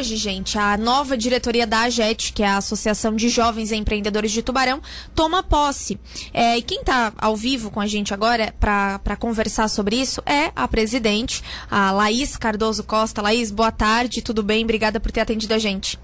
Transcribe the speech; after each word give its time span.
hoje, 0.00 0.16
gente, 0.16 0.58
a 0.58 0.78
nova 0.78 1.14
diretoria 1.14 1.66
da 1.66 1.80
AGET, 1.80 2.32
que 2.32 2.42
é 2.42 2.46
a 2.46 2.56
Associação 2.56 3.14
de 3.14 3.28
Jovens 3.28 3.70
Empreendedores 3.70 4.32
de 4.32 4.40
Tubarão, 4.40 4.80
toma 5.14 5.42
posse. 5.42 6.00
É, 6.32 6.56
e 6.56 6.62
quem 6.62 6.80
está 6.80 7.12
ao 7.18 7.36
vivo 7.36 7.70
com 7.70 7.80
a 7.80 7.86
gente 7.86 8.14
agora 8.14 8.54
para 8.58 9.16
conversar 9.18 9.68
sobre 9.68 9.96
isso 9.96 10.22
é 10.24 10.52
a 10.56 10.66
presidente, 10.66 11.42
a 11.70 11.90
Laís 11.90 12.34
Cardoso 12.34 12.82
Costa. 12.82 13.20
Laís, 13.20 13.50
boa 13.50 13.70
tarde, 13.70 14.22
tudo 14.22 14.42
bem? 14.42 14.64
Obrigada 14.64 14.98
por 14.98 15.12
ter 15.12 15.20
atendido 15.20 15.52
a 15.52 15.58
gente. 15.58 15.98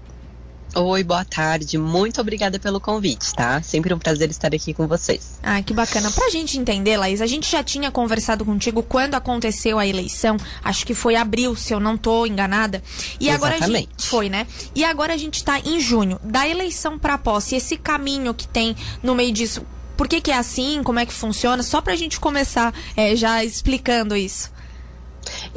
Oi, 0.75 1.03
boa 1.03 1.25
tarde. 1.25 1.77
Muito 1.77 2.21
obrigada 2.21 2.59
pelo 2.59 2.79
convite, 2.79 3.33
tá? 3.33 3.61
Sempre 3.63 3.93
um 3.93 3.97
prazer 3.97 4.29
estar 4.29 4.53
aqui 4.53 4.73
com 4.73 4.85
vocês. 4.87 5.39
Ah, 5.41 5.61
que 5.61 5.73
bacana. 5.73 6.11
Pra 6.11 6.29
gente 6.29 6.59
entender, 6.59 6.97
Laís, 6.97 7.21
a 7.21 7.25
gente 7.25 7.49
já 7.49 7.63
tinha 7.63 7.89
conversado 7.89 8.45
contigo 8.45 8.83
quando 8.83 9.15
aconteceu 9.15 9.79
a 9.79 9.87
eleição. 9.87 10.37
Acho 10.63 10.85
que 10.85 10.93
foi 10.93 11.15
abril, 11.15 11.55
se 11.55 11.73
eu 11.73 11.79
não 11.79 11.97
tô 11.97 12.25
enganada. 12.25 12.83
E 13.19 13.27
Exatamente. 13.29 13.33
agora 13.33 13.55
a 13.55 13.79
gente 13.79 14.07
foi, 14.07 14.29
né? 14.29 14.45
E 14.75 14.83
agora 14.83 15.13
a 15.13 15.17
gente 15.17 15.43
tá 15.43 15.59
em 15.59 15.79
junho, 15.79 16.19
da 16.23 16.47
eleição 16.47 16.99
pra 16.99 17.17
posse, 17.17 17.55
esse 17.55 17.77
caminho 17.77 18.33
que 18.33 18.47
tem 18.47 18.75
no 19.01 19.15
meio 19.15 19.31
disso. 19.31 19.65
Por 19.95 20.07
que, 20.07 20.21
que 20.21 20.31
é 20.31 20.37
assim? 20.37 20.83
Como 20.83 20.99
é 20.99 21.05
que 21.07 21.13
funciona? 21.13 21.63
Só 21.63 21.81
pra 21.81 21.95
gente 21.95 22.19
começar 22.19 22.71
é, 22.95 23.15
já 23.15 23.43
explicando 23.43 24.15
isso. 24.15 24.51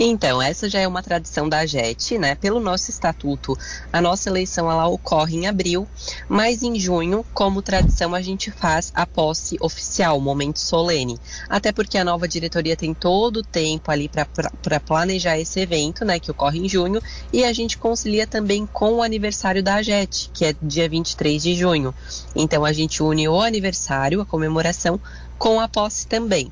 Então, 0.02 0.40
essa 0.40 0.66
já 0.66 0.80
é 0.80 0.88
uma 0.88 1.02
tradição 1.02 1.46
da 1.46 1.66
JET, 1.66 2.16
né? 2.16 2.34
Pelo 2.34 2.58
nosso 2.58 2.88
estatuto, 2.88 3.54
a 3.92 4.00
nossa 4.00 4.30
eleição 4.30 4.70
ela 4.70 4.88
ocorre 4.88 5.36
em 5.36 5.46
abril, 5.46 5.86
mas 6.26 6.62
em 6.62 6.80
junho, 6.80 7.22
como 7.34 7.60
tradição, 7.60 8.14
a 8.14 8.22
gente 8.22 8.50
faz 8.50 8.90
a 8.94 9.04
posse 9.04 9.58
oficial, 9.60 10.16
o 10.16 10.20
momento 10.22 10.58
solene. 10.58 11.18
Até 11.50 11.70
porque 11.70 11.98
a 11.98 12.04
nova 12.04 12.26
diretoria 12.26 12.74
tem 12.74 12.94
todo 12.94 13.40
o 13.40 13.42
tempo 13.42 13.90
ali 13.90 14.08
para 14.08 14.80
planejar 14.80 15.38
esse 15.38 15.60
evento, 15.60 16.02
né? 16.02 16.18
Que 16.18 16.30
ocorre 16.30 16.60
em 16.60 16.68
junho, 16.68 17.02
e 17.30 17.44
a 17.44 17.52
gente 17.52 17.76
concilia 17.76 18.26
também 18.26 18.64
com 18.64 18.94
o 18.94 19.02
aniversário 19.02 19.62
da 19.62 19.82
JET, 19.82 20.30
que 20.32 20.46
é 20.46 20.54
dia 20.62 20.88
23 20.88 21.42
de 21.42 21.54
junho. 21.54 21.94
Então, 22.34 22.64
a 22.64 22.72
gente 22.72 23.02
une 23.02 23.28
o 23.28 23.38
aniversário, 23.38 24.22
a 24.22 24.24
comemoração, 24.24 24.98
com 25.38 25.60
a 25.60 25.68
posse 25.68 26.06
também. 26.06 26.50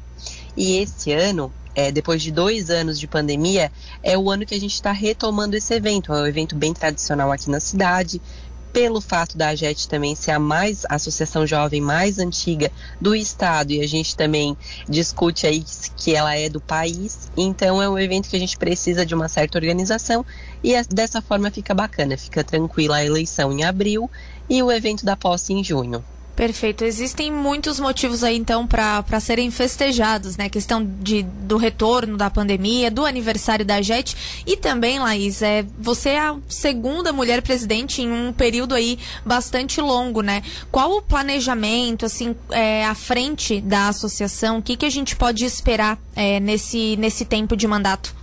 E 0.54 0.76
esse 0.76 1.12
ano 1.12 1.50
é, 1.78 1.92
depois 1.92 2.20
de 2.20 2.32
dois 2.32 2.70
anos 2.70 2.98
de 2.98 3.06
pandemia, 3.06 3.70
é 4.02 4.18
o 4.18 4.28
ano 4.28 4.44
que 4.44 4.52
a 4.52 4.58
gente 4.58 4.74
está 4.74 4.90
retomando 4.90 5.56
esse 5.56 5.72
evento. 5.72 6.12
É 6.12 6.22
um 6.22 6.26
evento 6.26 6.56
bem 6.56 6.74
tradicional 6.74 7.30
aqui 7.30 7.48
na 7.48 7.60
cidade. 7.60 8.20
Pelo 8.72 9.00
fato 9.00 9.38
da 9.38 9.50
AGET 9.50 9.88
também 9.88 10.16
ser 10.16 10.32
a 10.32 10.40
mais 10.40 10.84
a 10.86 10.96
associação 10.96 11.46
jovem 11.46 11.80
mais 11.80 12.18
antiga 12.18 12.72
do 13.00 13.14
estado 13.14 13.70
e 13.70 13.80
a 13.80 13.86
gente 13.86 14.16
também 14.16 14.56
discute 14.88 15.46
aí 15.46 15.64
que 15.96 16.16
ela 16.16 16.34
é 16.34 16.48
do 16.48 16.60
país, 16.60 17.30
então 17.36 17.80
é 17.80 17.88
um 17.88 17.98
evento 17.98 18.28
que 18.28 18.36
a 18.36 18.40
gente 18.40 18.58
precisa 18.58 19.06
de 19.06 19.14
uma 19.14 19.28
certa 19.28 19.56
organização 19.56 20.26
e 20.62 20.74
dessa 20.84 21.22
forma 21.22 21.50
fica 21.50 21.72
bacana, 21.74 22.16
fica 22.18 22.44
tranquila 22.44 22.96
a 22.96 23.04
eleição 23.04 23.52
em 23.52 23.64
abril 23.64 24.10
e 24.50 24.62
o 24.62 24.70
evento 24.70 25.04
da 25.04 25.16
posse 25.16 25.54
em 25.54 25.64
junho. 25.64 26.04
Perfeito. 26.38 26.84
Existem 26.84 27.32
muitos 27.32 27.80
motivos 27.80 28.22
aí, 28.22 28.36
então, 28.36 28.64
para 28.64 29.18
serem 29.18 29.50
festejados, 29.50 30.36
né? 30.36 30.44
A 30.44 30.48
questão 30.48 30.88
de, 31.00 31.24
do 31.24 31.56
retorno 31.56 32.16
da 32.16 32.30
pandemia, 32.30 32.92
do 32.92 33.04
aniversário 33.04 33.66
da 33.66 33.82
JET 33.82 34.16
e 34.46 34.56
também, 34.56 35.00
Laís, 35.00 35.42
é, 35.42 35.66
você 35.76 36.10
é 36.10 36.20
a 36.20 36.36
segunda 36.48 37.12
mulher 37.12 37.42
presidente 37.42 38.02
em 38.02 38.12
um 38.12 38.32
período 38.32 38.76
aí 38.76 39.00
bastante 39.26 39.80
longo, 39.80 40.20
né? 40.20 40.44
Qual 40.70 40.98
o 40.98 41.02
planejamento, 41.02 42.06
assim, 42.06 42.36
é, 42.50 42.84
à 42.86 42.94
frente 42.94 43.60
da 43.60 43.88
associação? 43.88 44.58
O 44.58 44.62
que, 44.62 44.76
que 44.76 44.86
a 44.86 44.90
gente 44.90 45.16
pode 45.16 45.44
esperar 45.44 45.98
é, 46.14 46.38
nesse, 46.38 46.96
nesse 46.98 47.24
tempo 47.24 47.56
de 47.56 47.66
mandato? 47.66 48.17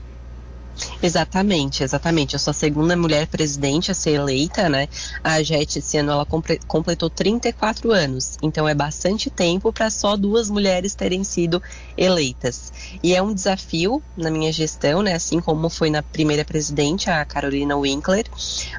Exatamente, 1.01 1.83
exatamente. 1.83 2.33
Eu 2.33 2.39
sou 2.39 2.51
a 2.51 2.53
segunda 2.53 2.95
mulher 2.95 3.27
presidente 3.27 3.91
a 3.91 3.93
ser 3.93 4.11
eleita, 4.11 4.67
né? 4.67 4.87
A 5.23 5.41
JET 5.41 5.79
esse 5.79 5.97
ano 5.97 6.11
ela 6.11 6.27
completou 6.67 7.09
34 7.09 7.91
anos, 7.91 8.37
então 8.41 8.67
é 8.67 8.73
bastante 8.73 9.29
tempo 9.29 9.71
para 9.71 9.89
só 9.89 10.17
duas 10.17 10.49
mulheres 10.49 10.95
terem 10.95 11.23
sido 11.23 11.61
eleitas. 11.97 12.73
E 13.03 13.15
é 13.15 13.21
um 13.21 13.33
desafio 13.33 14.01
na 14.17 14.29
minha 14.29 14.51
gestão, 14.51 15.01
né? 15.01 15.13
Assim 15.13 15.39
como 15.39 15.69
foi 15.69 15.89
na 15.89 16.01
primeira 16.01 16.43
presidente, 16.43 17.09
a 17.09 17.23
Carolina 17.23 17.77
Winkler. 17.77 18.25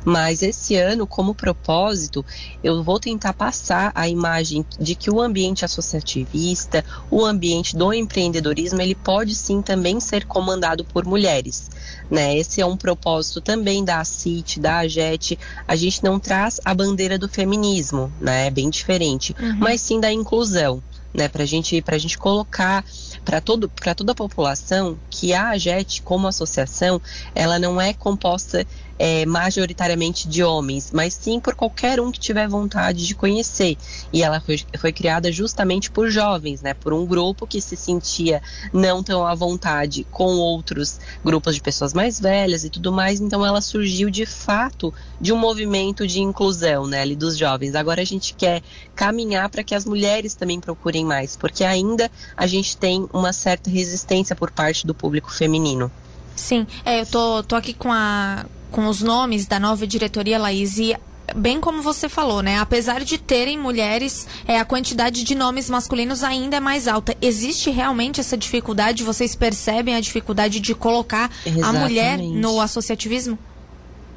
Mas 0.05 0.43
esse 0.43 0.77
ano, 0.77 1.07
como 1.07 1.35
propósito, 1.35 2.25
eu 2.63 2.83
vou 2.83 2.99
tentar 2.99 3.33
passar 3.33 3.93
a 3.95 4.09
imagem 4.09 4.65
de 4.79 4.95
que 4.95 5.11
o 5.11 5.21
ambiente 5.21 5.65
associativista, 5.65 6.85
o 7.11 7.25
ambiente 7.25 7.77
do 7.77 7.93
empreendedorismo, 7.93 8.81
ele 8.81 8.95
pode 8.95 9.35
sim 9.35 9.63
também 9.63 10.01
ser 10.01 10.25
comandado 10.27 10.85
por 10.85 11.05
mulheres. 11.05 11.71
Né? 12.11 12.37
Esse 12.37 12.61
é 12.61 12.67
um 12.67 12.77
propósito 12.77 13.41
também 13.41 13.85
da 13.85 14.05
CIT, 14.05 14.61
da 14.61 14.79
AGET. 14.79 15.39
A 15.67 15.77
gente 15.77 16.03
não 16.05 16.19
traz 16.19 16.61
a 16.65 16.75
bandeira 16.75 17.19
do 17.19 17.29
feminismo, 17.29 18.13
né? 18.21 18.47
É 18.47 18.51
bem 18.51 18.71
diferente, 18.71 19.35
uhum. 19.41 19.57
mas 19.59 19.81
sim 19.81 20.01
da 20.01 20.13
inclusão, 20.13 20.83
né? 21.13 21.29
Para 21.29 21.45
gente, 21.45 21.83
a 21.87 21.99
gente 21.99 22.19
colocar 22.19 22.85
para 23.25 23.41
toda 23.41 24.13
a 24.13 24.15
população 24.15 24.97
que 25.11 25.33
a 25.33 25.51
AGET, 25.51 26.03
como 26.03 26.29
associação, 26.29 27.01
ela 27.35 27.59
não 27.59 27.81
é 27.81 27.93
composta 27.93 28.67
é, 28.99 29.27
majoritariamente 29.27 30.29
de 30.29 30.43
homens, 30.43 30.91
mas 30.93 31.15
sim 31.15 31.39
por 31.39 31.55
qualquer 31.55 32.01
um 32.01 32.11
que 32.11 32.19
tiver 32.19 32.49
vontade 32.49 33.07
de 33.07 33.15
conhecer. 33.15 33.77
E 34.13 34.23
ela 34.23 34.41
foi, 34.41 34.61
foi 34.79 34.93
criada 34.93 35.31
justamente 35.31 35.91
por 35.91 36.11
jovens, 36.11 36.63
né? 36.63 36.75
Por 36.75 36.93
um 36.93 37.05
grupo 37.07 37.47
que 37.47 37.61
se 37.61 37.77
sentia 37.77 38.43
não 38.73 39.03
tão 39.03 39.27
à 39.27 39.35
vontade 39.35 40.07
com 40.11 40.37
outros 40.37 40.99
grupos 41.25 41.55
de 41.55 41.61
pessoas 41.61 41.93
mais 41.93 42.21
velhas 42.21 42.65
e 42.65 42.71
tudo 42.71 42.93
mais. 42.93 43.21
Então 43.21 43.45
ela 43.45 43.61
surgiu 43.61 44.11
de 44.11 44.25
fato 44.25 44.93
de 45.21 45.33
um 45.33 45.39
movimento 45.39 46.07
de 46.07 46.21
inclusão, 46.21 46.87
né? 46.87 47.03
Ali 47.03 47.17
dos 47.17 47.37
jovens. 47.37 47.75
Agora 47.75 48.03
a 48.03 48.05
gente 48.05 48.35
quer 48.35 48.63
caminhar 48.95 49.49
para 49.49 49.63
que 49.63 49.75
as 49.75 49.85
mulheres 49.85 50.35
também 50.35 50.61
procurem 50.61 51.05
mais, 51.05 51.37
porque 51.37 51.65
ainda 51.65 52.11
a 52.37 52.47
gente 52.47 52.77
tem 52.77 53.07
uma 53.13 53.33
certa 53.33 53.71
resistência 53.71 54.35
por 54.35 54.51
parte 54.51 54.87
do 54.87 54.95
público 54.95 55.33
feminino. 55.33 55.91
Sim, 56.35 56.67
é, 56.85 57.01
eu 57.01 57.07
tô, 57.07 57.43
tô 57.43 57.57
aqui 57.57 57.73
com, 57.73 57.91
a, 57.91 58.45
com 58.77 58.89
os 58.89 59.01
nomes 59.01 59.47
da 59.47 59.59
nova 59.59 59.87
diretoria, 59.87 60.39
Laís, 60.39 60.77
e 60.77 60.95
bem 61.35 61.59
como 61.59 61.81
você 61.81 62.11
falou, 62.11 62.43
né? 62.43 62.59
Apesar 62.59 63.03
de 63.03 63.17
terem 63.17 63.59
mulheres, 63.59 64.29
é, 64.47 64.59
a 64.59 64.67
quantidade 64.67 65.25
de 65.25 65.35
nomes 65.35 65.71
masculinos 65.71 66.23
ainda 66.23 66.59
é 66.59 66.61
mais 66.61 66.87
alta. 66.87 67.17
Existe 67.23 67.71
realmente 67.71 68.21
essa 68.21 68.37
dificuldade? 68.37 69.03
Vocês 69.03 69.35
percebem 69.35 69.95
a 69.95 70.01
dificuldade 70.01 70.61
de 70.61 70.75
colocar 70.75 71.31
Exatamente. 71.47 71.65
a 71.65 71.81
mulher 71.81 72.19
no 72.19 72.61
associativismo? 72.61 73.39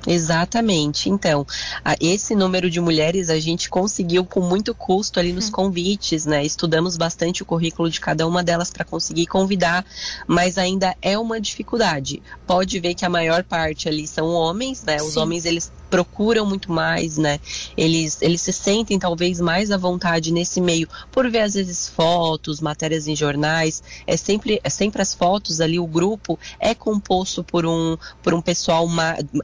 Exatamente. 0.08 1.10
Então, 1.10 1.46
a, 1.84 1.96
esse 2.00 2.36
número 2.36 2.70
de 2.70 2.80
mulheres 2.80 3.30
a 3.30 3.40
gente 3.40 3.70
conseguiu 3.70 4.26
com 4.26 4.42
muito 4.42 4.74
custo 4.74 5.20
ali 5.20 5.34
nos 5.34 5.46
uhum. 5.46 5.52
convites, 5.52 6.26
né? 6.26 6.44
Estudamos 6.44 6.98
bastante 6.98 7.44
o 7.44 7.46
currículo 7.46 7.90
de 7.90 8.00
cada 8.00 8.28
uma 8.28 8.44
delas 8.44 8.70
para 8.70 8.86
conseguir 8.86 9.28
convidar, 9.28 9.86
mas 10.28 10.58
ainda 10.58 10.96
é 11.02 11.18
uma 11.18 11.40
dificuldade. 11.40 12.22
Pode 12.48 12.80
ver 12.80 12.94
que 12.94 13.06
a 13.06 13.10
maior 13.10 13.44
parte 13.44 13.88
ali 13.88 14.08
são 14.08 14.28
homens, 14.34 14.84
né? 14.84 15.02
Os 15.02 15.14
Sim. 15.14 15.20
homens 15.20 15.46
eles 15.46 15.72
procuram 15.90 16.46
muito 16.46 16.72
mais, 16.72 17.18
né? 17.18 17.40
Eles, 17.76 18.22
eles 18.22 18.42
se 18.42 18.54
sentem 18.54 19.00
talvez 19.00 19.42
mais 19.42 19.72
à 19.72 19.78
vontade 19.78 20.32
nesse 20.32 20.62
meio 20.62 20.88
por 21.12 21.30
ver 21.30 21.42
às 21.42 21.56
vezes 21.56 21.90
fotos, 21.90 22.62
matérias 22.62 23.08
em 23.08 23.16
jornais. 23.16 23.82
É 24.06 24.16
sempre, 24.16 24.62
é 24.64 24.70
sempre 24.70 25.02
as 25.02 25.14
fotos 25.14 25.60
ali, 25.60 25.80
o 25.80 25.88
grupo 25.88 26.40
é 26.60 26.76
composto 26.76 27.44
por 27.44 27.66
um, 27.66 27.98
por 28.22 28.34
um 28.34 28.42
pessoal 28.42 28.88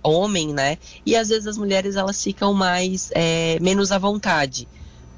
homem, 0.04 0.45
né? 0.54 0.78
E 1.06 1.16
às 1.16 1.30
vezes 1.30 1.48
as 1.48 1.58
mulheres 1.58 1.96
elas 1.96 2.22
ficam 2.24 2.54
mais 2.54 3.12
é, 3.14 3.58
menos 3.60 3.92
à 3.92 3.98
vontade. 3.98 4.68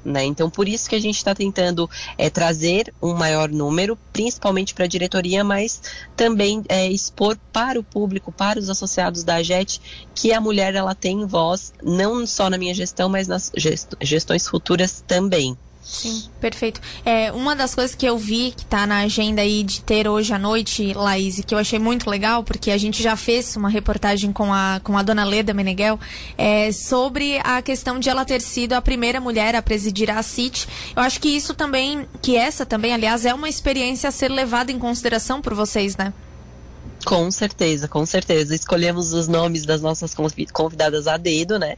Né? 0.04 0.24
Então, 0.24 0.48
por 0.48 0.68
isso 0.68 0.88
que 0.88 0.94
a 0.94 1.00
gente 1.00 1.16
está 1.16 1.34
tentando 1.34 1.88
é, 2.16 2.30
trazer 2.30 2.92
um 3.02 3.12
maior 3.14 3.48
número, 3.48 3.98
principalmente 4.12 4.72
para 4.72 4.84
a 4.84 4.88
diretoria, 4.88 5.44
mas 5.44 5.82
também 6.16 6.62
é, 6.68 6.88
expor 6.88 7.36
para 7.52 7.78
o 7.78 7.84
público, 7.84 8.32
para 8.32 8.58
os 8.58 8.70
associados 8.70 9.22
da 9.22 9.36
AGET, 9.36 9.80
que 10.14 10.32
a 10.32 10.40
mulher 10.40 10.74
ela 10.74 10.94
tem 10.94 11.26
voz, 11.26 11.72
não 11.82 12.26
só 12.26 12.48
na 12.48 12.56
minha 12.56 12.74
gestão, 12.74 13.08
mas 13.08 13.28
nas 13.28 13.52
gestões 14.00 14.46
futuras 14.46 15.04
também. 15.06 15.56
Sim, 15.88 16.24
perfeito. 16.38 16.82
É, 17.02 17.32
uma 17.32 17.56
das 17.56 17.74
coisas 17.74 17.96
que 17.96 18.04
eu 18.04 18.18
vi 18.18 18.52
que 18.54 18.62
está 18.62 18.86
na 18.86 18.98
agenda 18.98 19.40
aí 19.40 19.62
de 19.62 19.80
ter 19.80 20.06
hoje 20.06 20.34
à 20.34 20.38
noite, 20.38 20.92
Laís, 20.92 21.38
e 21.38 21.42
que 21.42 21.54
eu 21.54 21.58
achei 21.58 21.78
muito 21.78 22.10
legal, 22.10 22.44
porque 22.44 22.70
a 22.70 22.76
gente 22.76 23.02
já 23.02 23.16
fez 23.16 23.56
uma 23.56 23.70
reportagem 23.70 24.30
com 24.30 24.52
a, 24.52 24.82
com 24.84 24.98
a 24.98 25.02
dona 25.02 25.24
Leda 25.24 25.54
Meneghel, 25.54 25.98
é, 26.36 26.70
sobre 26.72 27.40
a 27.42 27.62
questão 27.62 27.98
de 27.98 28.10
ela 28.10 28.26
ter 28.26 28.42
sido 28.42 28.74
a 28.74 28.82
primeira 28.82 29.18
mulher 29.18 29.56
a 29.56 29.62
presidir 29.62 30.10
a 30.10 30.22
CIT. 30.22 30.68
Eu 30.94 31.02
acho 31.02 31.18
que 31.18 31.30
isso 31.30 31.54
também, 31.54 32.06
que 32.20 32.36
essa 32.36 32.66
também, 32.66 32.92
aliás, 32.92 33.24
é 33.24 33.32
uma 33.32 33.48
experiência 33.48 34.10
a 34.10 34.12
ser 34.12 34.30
levada 34.30 34.70
em 34.70 34.78
consideração 34.78 35.40
por 35.40 35.54
vocês, 35.54 35.96
né? 35.96 36.12
Com 37.08 37.30
certeza, 37.30 37.88
com 37.88 38.04
certeza. 38.04 38.54
Escolhemos 38.54 39.14
os 39.14 39.26
nomes 39.28 39.64
das 39.64 39.80
nossas 39.80 40.14
convidadas 40.52 41.06
a 41.06 41.16
dedo, 41.16 41.58
né? 41.58 41.74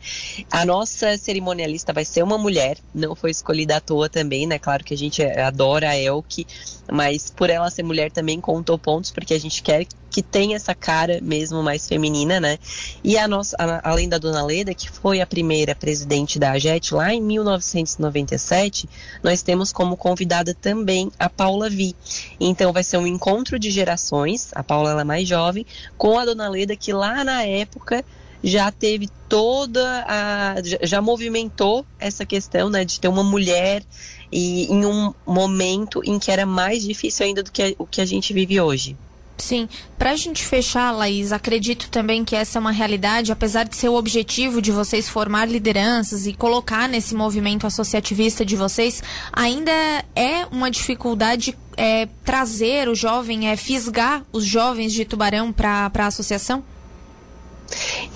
A 0.51 0.65
nossa 0.65 1.17
cerimonialista 1.17 1.93
vai 1.93 2.05
ser 2.05 2.25
uma 2.25 2.37
mulher, 2.37 2.79
não 2.93 3.15
foi 3.15 3.31
escolhida 3.31 3.77
à 3.77 3.81
toa 3.81 4.09
também, 4.09 4.45
né? 4.45 4.59
Claro 4.59 4.83
que 4.83 4.93
a 4.93 4.99
gente 4.99 5.23
adora 5.23 5.91
a 5.91 5.97
Elke, 5.97 6.45
mas 6.91 7.31
por 7.31 7.49
ela 7.49 7.71
ser 7.71 7.85
mulher 7.85 8.11
também 8.11 8.41
contou 8.41 8.77
pontos, 8.77 9.13
porque 9.13 9.33
a 9.33 9.39
gente 9.39 9.63
quer 9.63 9.87
que 10.11 10.23
tem 10.23 10.55
essa 10.55 10.75
cara 10.75 11.21
mesmo 11.23 11.63
mais 11.63 11.87
feminina, 11.87 12.41
né? 12.41 12.59
E 13.03 13.17
a 13.17 13.29
nossa, 13.29 13.57
além 13.83 14.09
da 14.09 14.19
Dona 14.19 14.45
Leda, 14.45 14.75
que 14.75 14.91
foi 14.91 15.21
a 15.21 15.27
primeira 15.27 15.75
presidente 15.75 16.39
da 16.39 16.53
AGET 16.53 16.93
lá 16.93 17.15
em 17.15 17.23
1997, 17.23 18.89
nós 19.23 19.43
temos 19.43 19.73
como 19.73 19.97
convidada 19.97 20.53
também 20.53 21.11
a 21.19 21.29
Paula 21.29 21.71
Vi. 21.71 21.95
Então 22.41 22.73
vai 22.73 22.83
ser 22.83 22.97
um 22.97 23.07
encontro 23.07 23.59
de 23.59 23.71
gerações, 23.71 24.51
a 24.55 24.63
Paula 24.63 24.91
ela 24.91 25.03
é 25.03 25.05
mais 25.05 25.29
jovem, 25.29 25.65
com 25.97 26.19
a 26.19 26.25
Dona 26.25 26.49
Leda 26.49 26.75
que 26.77 26.93
lá 26.93 27.23
na 27.23 27.45
época 27.45 28.05
já 28.43 28.73
teve 28.73 29.09
toda 29.29 30.05
a. 30.09 30.55
já 30.83 31.01
movimentou 31.01 31.85
essa 31.99 32.25
questão 32.25 32.71
né, 32.71 32.85
de 32.85 32.99
ter 32.99 33.09
uma 33.09 33.23
mulher 33.23 33.83
e 34.33 34.65
em 34.73 34.85
um 34.85 35.13
momento 35.27 36.01
em 36.05 36.19
que 36.19 36.31
era 36.31 36.47
mais 36.47 36.83
difícil 36.83 37.27
ainda 37.27 37.43
do 37.43 37.53
que 37.53 37.75
o 37.79 37.87
que 37.87 38.01
a 38.01 38.07
gente 38.07 38.33
vive 38.33 38.61
hoje. 38.61 38.97
Sim, 39.41 39.69
para 39.99 40.11
a 40.11 40.17
gente 40.17 40.45
fechar, 40.45 40.91
Laís, 40.91 41.33
acredito 41.33 41.89
também 41.89 42.25
que 42.25 42.37
essa 42.37 42.59
é 42.59 42.61
uma 42.61 42.71
realidade, 42.71 43.33
apesar 43.33 43.65
de 43.65 43.75
ser 43.75 43.89
o 43.89 43.95
objetivo 43.95 44.61
de 44.61 44.71
vocês 44.71 45.09
formar 45.09 45.47
lideranças 45.47 46.27
e 46.27 46.33
colocar 46.35 46.89
nesse 46.89 47.15
movimento 47.15 47.67
associativista 47.67 48.45
de 48.45 48.55
vocês, 48.55 49.03
ainda 49.33 49.73
é 50.15 50.47
uma 50.53 50.71
dificuldade 50.71 51.57
é, 51.77 52.07
trazer 52.25 52.89
o 52.89 52.95
jovem, 52.95 53.49
é 53.49 53.57
fisgar 53.57 54.23
os 54.31 54.45
jovens 54.45 54.93
de 54.93 55.05
Tubarão 55.05 55.51
para 55.51 55.91
a 55.93 56.07
associação? 56.07 56.63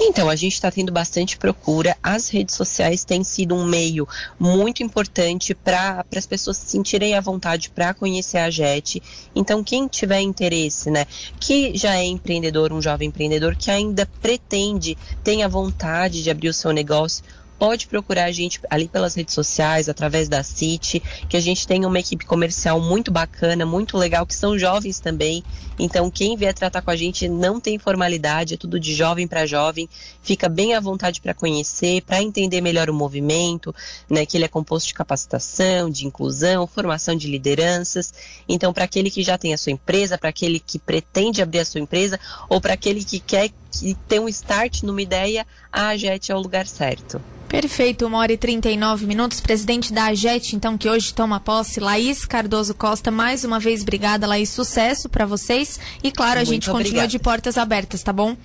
Então, 0.01 0.29
a 0.29 0.35
gente 0.35 0.55
está 0.55 0.71
tendo 0.71 0.93
bastante 0.93 1.39
procura. 1.39 1.97
As 2.03 2.29
redes 2.29 2.55
sociais 2.55 3.05
têm 3.05 3.23
sido 3.23 3.55
um 3.55 3.65
meio 3.65 4.09
muito 4.39 4.83
importante 4.83 5.55
para 5.55 6.05
as 6.15 6.27
pessoas 6.27 6.57
se 6.57 6.67
sentirem 6.67 7.15
à 7.15 7.21
vontade 7.21 7.71
para 7.71 7.95
conhecer 7.95 8.39
a 8.39 8.51
JET. 8.51 9.01
Então, 9.35 9.63
quem 9.63 9.87
tiver 9.87 10.21
interesse, 10.21 10.91
né, 10.91 11.07
que 11.39 11.77
já 11.77 11.97
é 11.97 12.05
empreendedor, 12.05 12.73
um 12.73 12.83
jovem 12.83 13.09
empreendedor 13.09 13.55
que 13.55 13.71
ainda 13.71 14.07
pretende, 14.21 14.99
tem 15.23 15.45
a 15.45 15.49
vontade 15.49 16.23
de 16.23 16.31
abrir 16.31 16.49
o 16.49 16.55
seu 16.55 16.73
negócio, 16.73 17.23
pode 17.59 17.87
procurar 17.87 18.25
a 18.25 18.33
gente 18.33 18.61
ali 18.69 18.89
pelas 18.89 19.15
redes 19.15 19.35
sociais, 19.35 19.89
através 19.89 20.29
da 20.29 20.43
City, 20.43 21.03
que 21.29 21.37
a 21.37 21.41
gente 21.41 21.67
tem 21.67 21.85
uma 21.85 21.99
equipe 21.99 22.25
comercial 22.25 22.81
muito 22.81 23.11
bacana, 23.11 23.65
muito 23.65 23.97
legal, 23.97 24.27
que 24.27 24.35
são 24.35 24.59
jovens 24.59 25.01
também. 25.01 25.43
Então, 25.79 26.11
quem 26.11 26.37
vier 26.37 26.55
tratar 26.55 26.83
com 26.83 26.91
a 26.91 26.97
gente 26.97 27.29
não 27.29 27.61
tem 27.61 27.79
formalidade, 27.79 28.55
é 28.55 28.57
tudo 28.57 28.79
de 28.79 28.95
jovem 28.95 29.27
para 29.27 29.47
jovem, 29.47 29.89
fica 30.23 30.49
bem 30.49 30.75
à 30.75 30.81
vontade 30.81 31.21
para 31.21 31.35
conhecer, 31.35 32.03
para 32.03 32.23
entender 32.23 32.61
melhor 32.61 32.89
o 32.89 32.95
movimento, 32.95 33.75
né, 34.09 34.25
que 34.25 34.37
ele 34.37 34.45
é 34.45 34.49
composto 34.49 34.89
de 34.89 34.95
capacitação, 34.95 35.91
de 35.91 36.07
inclusão, 36.07 36.67
formação 36.67 37.17
de 37.17 37.29
lideranças. 37.29 38.13
Então, 38.49 38.73
para 38.73 38.85
aquele 38.85 39.11
que 39.11 39.23
já 39.23 39.37
tem 39.37 39.53
a 39.53 39.59
sua 39.59 39.73
empresa, 39.73 40.19
para 40.19 40.29
aquele 40.29 40.61
que 40.61 40.79
pretende 40.79 41.43
abrir 41.43 41.61
a 41.61 41.65
sua 41.65 41.81
empresa, 41.81 42.19
ou 42.49 42.61
para 42.61 42.75
aquele 42.75 43.05
que 43.05 43.19
quer 43.19 43.51
que 43.81 43.95
ter 44.09 44.21
um 44.21 44.29
start 44.29 44.83
numa 44.83 45.01
ideia, 45.03 45.47
a 45.73 45.89
AGET 45.89 46.31
é 46.31 46.35
o 46.35 46.41
lugar 46.41 46.67
certo. 46.67 47.21
Perfeito, 47.49 48.05
uma 48.07 48.19
hora 48.19 48.33
e 48.33 48.37
39 48.37 49.07
minutos. 49.07 49.41
Presidente 49.41 49.93
da 49.93 50.07
AGET, 50.07 50.57
então, 50.57 50.77
que 50.77 50.89
hoje 50.89 51.15
toma 51.15 51.39
posse, 51.39 51.79
Laís 51.79 52.25
Cardoso 52.25 52.75
Costa. 52.75 53.11
Mais 53.13 53.45
uma 53.45 53.61
vez, 53.61 53.83
obrigada, 53.83 54.27
Laís. 54.27 54.49
Sucesso 54.49 55.09
para 55.09 55.25
vocês. 55.25 55.79
E, 56.03 56.11
claro, 56.11 56.33
a 56.33 56.43
Muito 56.43 56.49
gente 56.49 56.71
obrigada. 56.71 56.85
continua 56.91 57.07
de 57.09 57.19
portas 57.19 57.57
abertas, 57.57 58.03
tá 58.03 58.13
bom? 58.13 58.37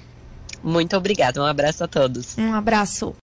Muito 0.63 0.95
obrigada. 0.95 1.41
Um 1.41 1.45
abraço 1.45 1.83
a 1.83 1.87
todos. 1.87 2.37
Um 2.37 2.53
abraço. 2.53 3.15